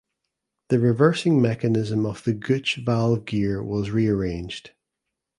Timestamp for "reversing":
0.79-1.39